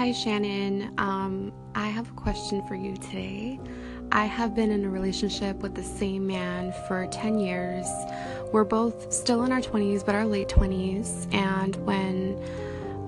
[0.00, 0.94] Hi, Shannon.
[0.96, 3.60] Um, I have a question for you today.
[4.10, 7.86] I have been in a relationship with the same man for 10 years.
[8.50, 11.28] We're both still in our 20s, but our late 20s.
[11.34, 12.42] And when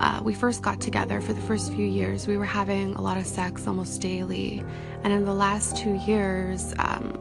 [0.01, 3.17] uh, we first got together for the first few years, we were having a lot
[3.17, 4.63] of sex almost daily.
[5.03, 7.17] And in the last two years, um,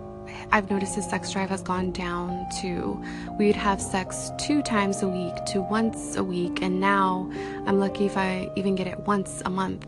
[0.53, 3.03] I've noticed his sex drive has gone down to
[3.39, 7.31] we'd have sex two times a week to once a week, and now
[7.67, 9.87] I'm lucky if I even get it once a month.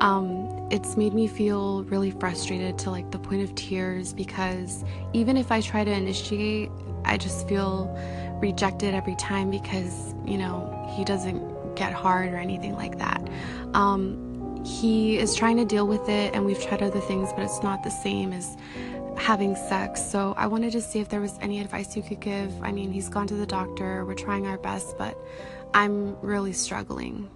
[0.00, 5.36] Um, it's made me feel really frustrated to like the point of tears because even
[5.36, 6.70] if I try to initiate,
[7.04, 7.92] I just feel
[8.40, 13.28] rejected every time because you know he doesn't get hard or anything like that.
[13.74, 17.62] Um, he is trying to deal with it, and we've tried other things, but it's
[17.62, 18.56] not the same as
[19.16, 20.04] having sex.
[20.04, 22.52] So I wanted to see if there was any advice you could give.
[22.62, 25.18] I mean, he's gone to the doctor, we're trying our best, but
[25.74, 27.30] I'm really struggling.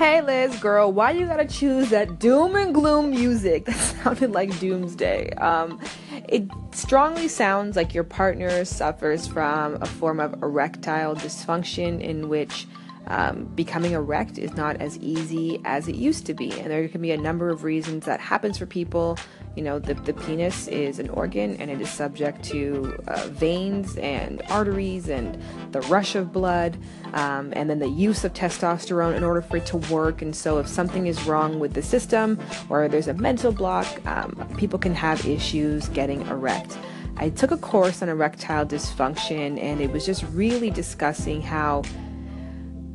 [0.00, 3.66] Hey Liz, girl, why you gotta choose that doom and gloom music?
[3.66, 5.34] That sounded like doomsday.
[5.34, 5.78] Um,
[6.26, 12.66] it strongly sounds like your partner suffers from a form of erectile dysfunction in which
[13.08, 16.50] um, becoming erect is not as easy as it used to be.
[16.52, 19.18] And there can be a number of reasons that happens for people.
[19.56, 23.96] You know, the, the penis is an organ and it is subject to uh, veins
[23.96, 25.42] and arteries and
[25.72, 26.78] the rush of blood
[27.14, 30.22] um, and then the use of testosterone in order for it to work.
[30.22, 34.32] And so, if something is wrong with the system or there's a mental block, um,
[34.56, 36.78] people can have issues getting erect.
[37.16, 41.82] I took a course on erectile dysfunction and it was just really discussing how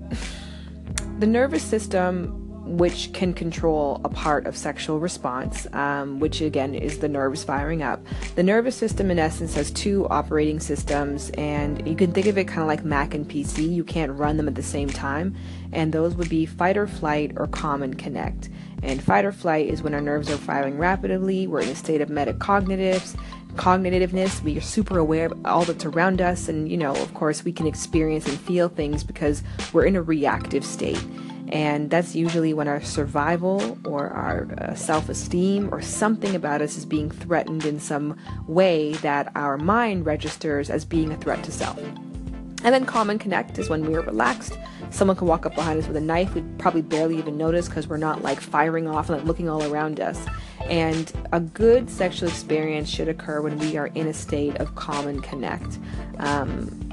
[1.19, 7.00] the nervous system which can control a part of sexual response, um, which again is
[7.00, 8.04] the nerves firing up.
[8.36, 12.48] The nervous system, in essence, has two operating systems, and you can think of it
[12.48, 13.72] kind of like Mac and PC.
[13.72, 15.36] You can't run them at the same time,
[15.72, 18.50] and those would be fight or flight or calm and connect.
[18.84, 22.02] And fight or flight is when our nerves are firing rapidly, we're in a state
[22.02, 23.16] of metacognitives,
[23.56, 27.44] cognitiveness, we are super aware of all that's around us, and you know, of course,
[27.44, 31.04] we can experience and feel things because we're in a reactive state.
[31.50, 36.78] And that's usually when our survival or our uh, self esteem or something about us
[36.78, 38.17] is being threatened in some
[38.47, 41.79] way that our mind registers as being a threat to self.
[42.66, 44.57] And then calm and connect is when we are relaxed.
[44.89, 46.33] Someone can walk up behind us with a knife.
[46.33, 49.63] We'd probably barely even notice because we're not like firing off and like looking all
[49.72, 50.25] around us.
[50.62, 55.06] And a good sexual experience should occur when we are in a state of calm
[55.06, 55.77] and connect.
[56.17, 56.89] Um,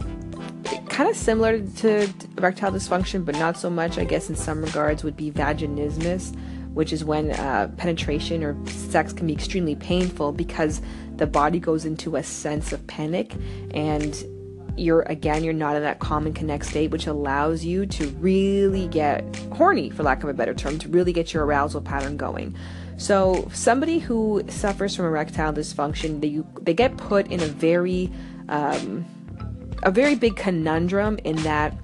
[0.92, 5.02] kind of similar to erectile dysfunction, but not so much, I guess, in some regards,
[5.02, 6.36] would be vaginismus,
[6.74, 10.82] which is when uh, penetration or sex can be extremely painful because
[11.16, 13.32] the body goes into a sense of panic
[13.72, 14.24] and
[14.74, 18.88] you're again you're not in that calm and connect state which allows you to really
[18.88, 22.54] get horny for lack of a better term to really get your arousal pattern going.
[22.96, 28.10] So somebody who suffers from erectile dysfunction they they get put in a very
[28.48, 29.04] um,
[29.82, 31.74] a very big conundrum in that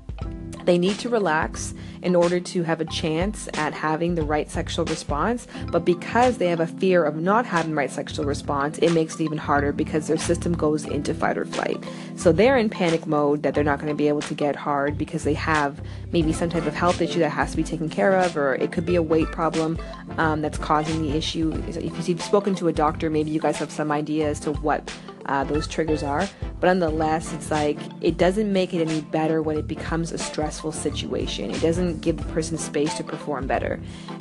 [0.65, 1.73] they need to relax
[2.03, 5.49] in order to have a chance at having the right sexual response.
[5.73, 9.15] But because they have a fear of not having the right sexual response, it makes
[9.15, 11.83] it even harder because their system goes into fight or flight.
[12.17, 14.99] So they're in panic mode that they're not going to be able to get hard
[14.99, 15.81] because they have
[16.13, 18.71] maybe some type of health issue that has to be taken care of, or it
[18.71, 19.79] could be a weight problem
[20.19, 21.51] um, that's causing the issue.
[21.67, 24.93] If you've spoken to a doctor, maybe you guys have some idea as to what
[25.29, 26.29] uh, those triggers are.
[26.61, 30.73] But nonetheless, it's like it doesn't make it any better when it becomes a stressful
[30.73, 31.51] situation.
[31.51, 33.79] It doesn't give the person space to perform better.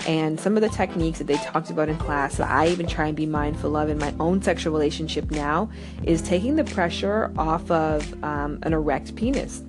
[0.07, 3.07] And some of the techniques that they talked about in class that I even try
[3.07, 5.69] and be mindful of in my own sexual relationship now
[6.03, 9.63] is taking the pressure off of um, an erect penis.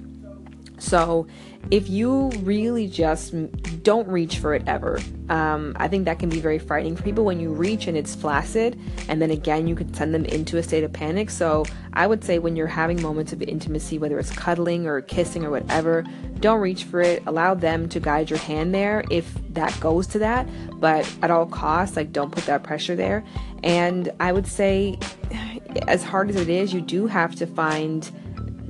[0.78, 1.26] So
[1.70, 3.34] if you really just
[3.82, 7.24] don't reach for it ever, um, I think that can be very frightening for people
[7.24, 8.78] when you reach and it's flaccid,
[9.08, 11.30] and then again, you could send them into a state of panic.
[11.30, 15.44] So, I would say when you're having moments of intimacy, whether it's cuddling or kissing
[15.44, 16.04] or whatever,
[16.40, 17.22] don't reach for it.
[17.26, 20.48] Allow them to guide your hand there if that goes to that,
[20.80, 23.24] but at all costs, like, don't put that pressure there.
[23.64, 24.98] And I would say,
[25.88, 28.10] as hard as it is, you do have to find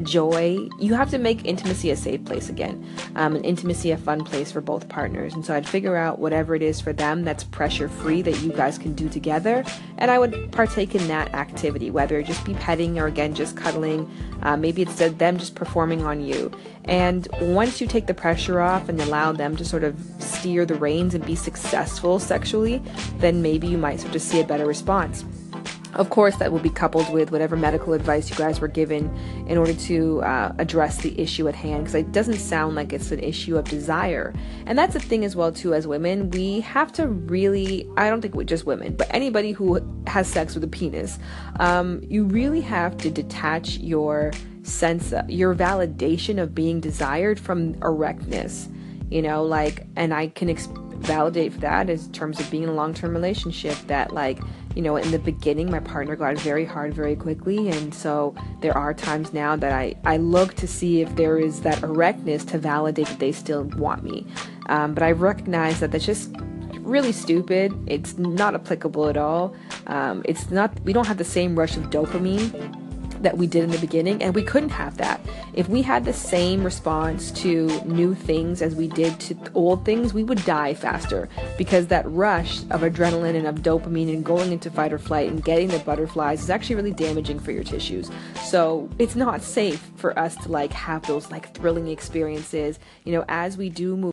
[0.02, 2.86] joy, you have to make intimacy a safe place again,
[3.16, 5.34] um, and intimacy a fun place for both partners.
[5.34, 8.52] And so I'd figure out whatever it is for them that's pressure free that you
[8.52, 9.64] guys can do together,
[9.98, 13.56] and I would partake in that activity, whether it just be petting or again just
[13.56, 14.10] cuddling.
[14.42, 16.52] Uh, maybe it's them just performing on you.
[16.84, 20.74] And once you take the pressure off and allow them to sort of steer the
[20.74, 22.82] reins and be successful sexually,
[23.18, 25.24] then maybe you might sort of see a better response
[25.98, 29.12] Of course, that will be coupled with whatever medical advice you guys were given
[29.48, 33.10] in order to uh, address the issue at hand, because it doesn't sound like it's
[33.10, 34.32] an issue of desire.
[34.64, 38.20] And that's the thing as well, too, as women, we have to really, I don't
[38.20, 41.18] think we're just women, but anybody who has sex with a penis,
[41.58, 44.30] um, you really have to detach your
[44.62, 48.68] sense, of, your validation of being desired from erectness.
[49.10, 52.74] You know, like, and I can exp- validate that in terms of being in a
[52.74, 54.38] long term relationship that, like,
[54.78, 57.68] you know, in the beginning, my partner got very hard very quickly.
[57.68, 61.62] And so there are times now that I, I look to see if there is
[61.62, 64.24] that erectness to validate that they still want me.
[64.66, 66.30] Um, but I recognize that that's just
[66.78, 67.74] really stupid.
[67.88, 69.52] It's not applicable at all.
[69.88, 72.87] Um, it's not, we don't have the same rush of dopamine
[73.22, 75.20] that we did in the beginning, and we couldn't have that.
[75.54, 80.14] If we had the same response to new things as we did to old things,
[80.14, 84.70] we would die faster because that rush of adrenaline and of dopamine and going into
[84.70, 88.10] fight or flight and getting the butterflies is actually really damaging for your tissues.
[88.44, 93.24] So it's not safe for us to like have those like thrilling experiences, you know,
[93.28, 94.12] as we do move.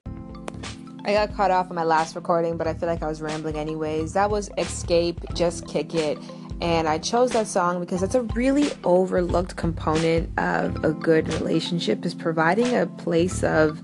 [1.08, 3.58] I got caught off on my last recording, but I feel like I was rambling
[3.58, 4.13] anyways.
[4.13, 6.18] That was Escape, Just Kick It.
[6.62, 12.06] And I chose that song because it's a really overlooked component of a good relationship
[12.06, 13.81] is providing a place of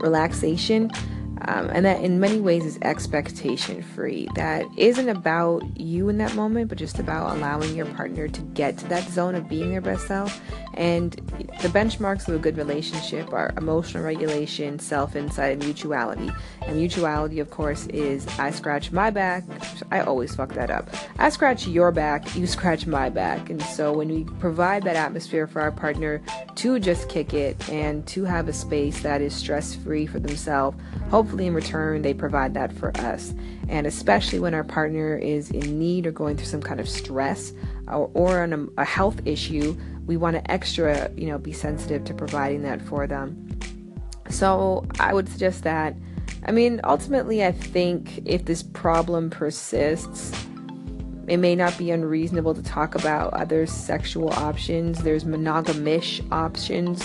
[0.00, 0.90] relaxation
[1.50, 4.28] um, and that in many ways is expectation free.
[4.36, 8.78] That isn't about you in that moment, but just about allowing your partner to get
[8.78, 10.40] to that zone of being their best self.
[10.74, 11.12] And
[11.62, 16.30] the benchmarks of a good relationship are emotional regulation, self insight, and mutuality.
[16.62, 19.42] And mutuality, of course, is I scratch my back.
[19.90, 20.88] I always fuck that up.
[21.18, 23.50] I scratch your back, you scratch my back.
[23.50, 26.22] And so when we provide that atmosphere for our partner
[26.56, 30.78] to just kick it and to have a space that is stress free for themselves,
[31.10, 33.34] hopefully in return they provide that for us.
[33.68, 37.52] And especially when our partner is in need or going through some kind of stress
[37.88, 39.76] or, or on a, um, a health issue,
[40.06, 43.58] we want to extra, you know, be sensitive to providing that for them.
[44.28, 45.94] So I would suggest that.
[46.46, 50.32] I mean, ultimately, I think if this problem persists,
[51.26, 55.02] it may not be unreasonable to talk about other sexual options.
[55.02, 57.04] There's monogamish options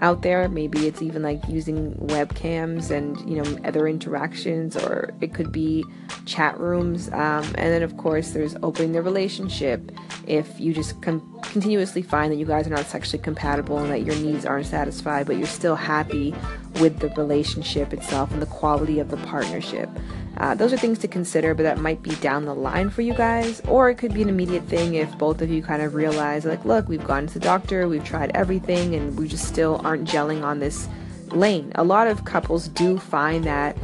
[0.00, 0.48] out there.
[0.48, 5.84] Maybe it's even like using webcams and you know other interactions, or it could be
[6.26, 7.08] chat rooms.
[7.08, 9.92] Um, and then of course there's opening the relationship.
[10.26, 14.16] If you just continuously find that you guys are not sexually compatible and that your
[14.16, 16.34] needs aren't satisfied, but you're still happy
[16.80, 19.88] with the relationship itself and the quality of the partnership.
[20.36, 23.14] Uh, those are things to consider, but that might be down the line for you
[23.14, 26.44] guys, or it could be an immediate thing if both of you kind of realize,
[26.44, 30.08] like, look, we've gone to the doctor, we've tried everything, and we just still aren't
[30.08, 30.88] gelling on this
[31.28, 31.70] lane.
[31.76, 33.76] A lot of couples do find that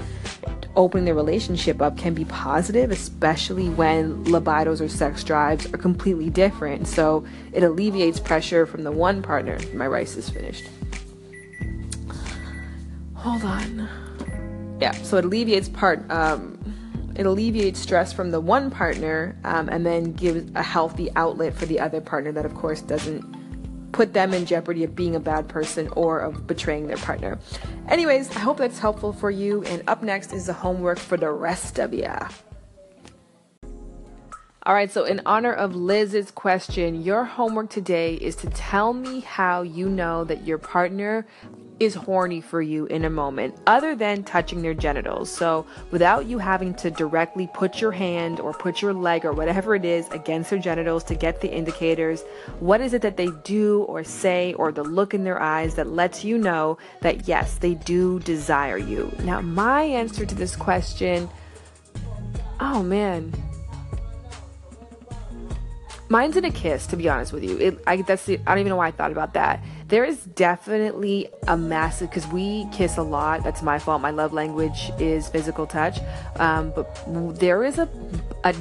[0.77, 6.31] opening their relationship up can be positive, especially when libidos or sex drives are completely
[6.31, 6.87] different.
[6.87, 9.59] So it alleviates pressure from the one partner.
[9.75, 10.69] My rice is finished.
[13.15, 14.10] Hold on
[14.81, 16.59] yeah so it alleviates part um,
[17.17, 21.67] it alleviates stress from the one partner um, and then gives a healthy outlet for
[21.67, 23.23] the other partner that of course doesn't
[23.93, 27.39] put them in jeopardy of being a bad person or of betraying their partner.
[27.89, 31.31] Anyways i hope that's helpful for you and up next is the homework for the
[31.31, 32.09] rest of you
[34.67, 39.21] all right, so in honor of Liz's question, your homework today is to tell me
[39.21, 41.27] how you know that your partner
[41.81, 45.31] is horny for you in a moment, other than touching their genitals.
[45.35, 49.75] So, without you having to directly put your hand or put your leg or whatever
[49.75, 52.23] it is against their genitals to get the indicators,
[52.61, 55.89] what is it that they do or say or the look in their eyes that
[55.89, 59.11] lets you know that yes, they do desire you?
[59.25, 61.31] Now, my answer to this question,
[62.61, 63.33] oh man,
[66.11, 68.59] mine's in a kiss to be honest with you it, I, that's the, I don't
[68.59, 72.97] even know why i thought about that there is definitely a massive because we kiss
[72.97, 75.99] a lot that's my fault my love language is physical touch
[76.37, 76.89] um, but
[77.39, 77.89] there is a,
[78.45, 78.55] a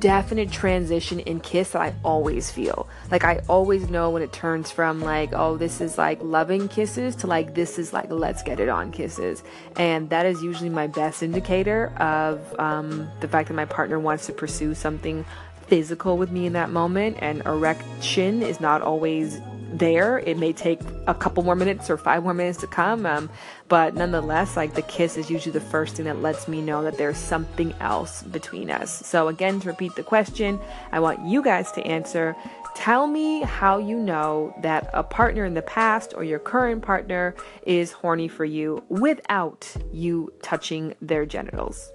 [0.00, 2.88] definite transition in kiss that I always feel.
[3.10, 7.16] Like I always know when it turns from like, oh, this is like loving kisses
[7.16, 9.42] to like this is like let's get it on kisses.
[9.76, 14.26] And that is usually my best indicator of um, the fact that my partner wants
[14.26, 15.24] to pursue something
[15.66, 17.18] physical with me in that moment.
[17.20, 19.40] And erection is not always
[19.78, 20.18] there.
[20.18, 23.30] It may take a couple more minutes or five more minutes to come, um,
[23.68, 26.98] but nonetheless, like the kiss is usually the first thing that lets me know that
[26.98, 29.06] there's something else between us.
[29.06, 30.60] So, again, to repeat the question,
[30.92, 32.36] I want you guys to answer.
[32.74, 37.34] Tell me how you know that a partner in the past or your current partner
[37.62, 41.90] is horny for you without you touching their genitals.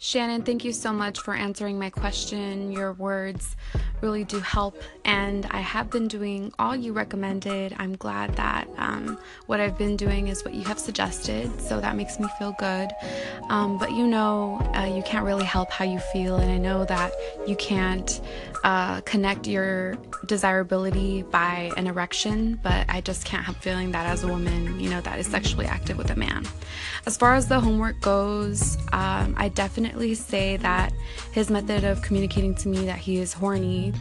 [0.00, 2.70] Shannon, thank you so much for answering my question.
[2.70, 3.56] Your words
[4.00, 7.74] really do help, and I have been doing all you recommended.
[7.78, 11.96] I'm glad that um, what I've been doing is what you have suggested, so that
[11.96, 12.90] makes me feel good.
[13.50, 16.84] Um, but you know, uh, you can't really help how you feel, and I know
[16.84, 17.10] that
[17.48, 18.20] you can't
[18.64, 19.96] uh, connect your
[20.26, 24.90] desirability by an erection, but I just can't help feeling that as a woman, you
[24.90, 26.46] know, that is sexually active with a man.
[27.06, 30.92] As far as the homework goes, um, I definitely say that
[31.32, 33.92] his method of communicating to me that he is horny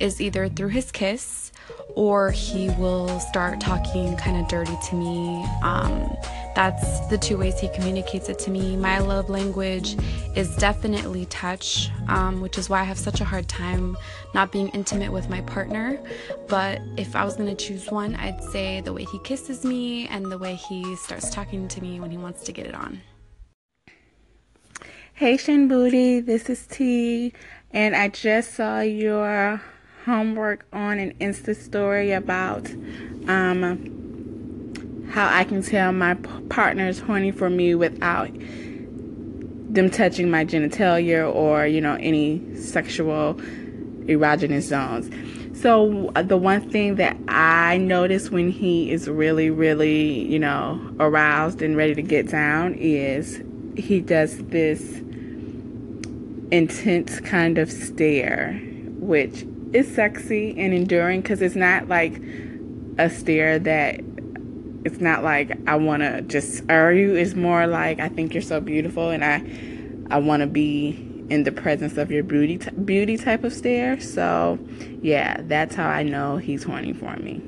[0.00, 1.52] is either through his kiss
[1.94, 5.44] or he will start talking kind of dirty to me.
[5.62, 6.16] Um,
[6.56, 8.76] that's the two ways he communicates it to me.
[8.76, 9.94] My love language
[10.34, 13.94] is definitely touch, um, which is why I have such a hard time
[14.32, 16.00] not being intimate with my partner.
[16.48, 20.08] But if I was going to choose one, I'd say the way he kisses me
[20.08, 23.02] and the way he starts talking to me when he wants to get it on.
[25.12, 27.34] Hey, Shin Booty, this is T,
[27.70, 29.60] and I just saw your
[30.06, 32.70] homework on an Insta story about
[33.28, 34.05] um,
[35.10, 36.14] how I can tell my
[36.48, 38.30] partner is horny for me without
[39.76, 43.34] them touching my genitalia or, you know, any sexual
[44.06, 45.10] erogenous zones.
[45.60, 50.80] So, uh, the one thing that I notice when he is really, really, you know,
[51.00, 53.42] aroused and ready to get down is
[53.76, 54.82] he does this
[56.50, 58.60] intense kind of stare,
[58.98, 62.20] which is sexy and enduring because it's not like
[62.98, 64.00] a stare that
[64.86, 67.16] it's not like I want to just are you.
[67.16, 69.42] It's more like I think you're so beautiful and I
[70.14, 70.90] I want to be
[71.28, 73.98] in the presence of your beauty t- beauty type of stare.
[73.98, 74.60] So,
[75.02, 77.42] yeah, that's how I know he's horny for me.